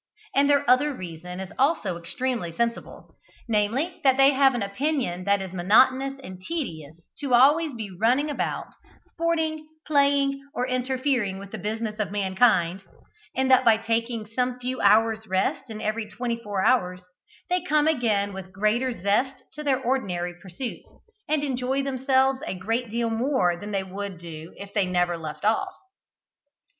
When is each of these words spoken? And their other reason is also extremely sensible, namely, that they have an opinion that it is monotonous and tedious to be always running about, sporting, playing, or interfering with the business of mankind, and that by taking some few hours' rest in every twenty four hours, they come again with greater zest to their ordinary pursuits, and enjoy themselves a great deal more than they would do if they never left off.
And 0.35 0.49
their 0.49 0.67
other 0.67 0.95
reason 0.95 1.39
is 1.39 1.51
also 1.59 1.95
extremely 1.95 2.51
sensible, 2.51 3.15
namely, 3.47 4.01
that 4.03 4.17
they 4.17 4.31
have 4.31 4.55
an 4.55 4.63
opinion 4.63 5.25
that 5.25 5.43
it 5.43 5.45
is 5.49 5.53
monotonous 5.53 6.15
and 6.23 6.41
tedious 6.41 6.95
to 7.19 7.27
be 7.27 7.33
always 7.35 7.71
running 7.99 8.27
about, 8.27 8.69
sporting, 9.03 9.67
playing, 9.85 10.41
or 10.55 10.67
interfering 10.67 11.37
with 11.37 11.51
the 11.51 11.59
business 11.59 11.99
of 11.99 12.09
mankind, 12.09 12.81
and 13.35 13.51
that 13.51 13.63
by 13.63 13.77
taking 13.77 14.25
some 14.25 14.57
few 14.57 14.81
hours' 14.81 15.27
rest 15.27 15.69
in 15.69 15.79
every 15.81 16.09
twenty 16.09 16.37
four 16.37 16.65
hours, 16.65 17.03
they 17.47 17.61
come 17.61 17.85
again 17.87 18.33
with 18.33 18.51
greater 18.51 18.99
zest 18.99 19.43
to 19.53 19.61
their 19.61 19.79
ordinary 19.79 20.33
pursuits, 20.41 20.89
and 21.29 21.43
enjoy 21.43 21.83
themselves 21.83 22.39
a 22.47 22.55
great 22.55 22.89
deal 22.89 23.11
more 23.11 23.55
than 23.55 23.69
they 23.69 23.83
would 23.83 24.17
do 24.17 24.51
if 24.57 24.73
they 24.73 24.87
never 24.87 25.15
left 25.15 25.45
off. 25.45 25.75